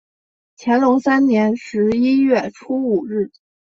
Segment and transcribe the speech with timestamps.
[0.57, 3.29] 乾隆三年十一月初五日。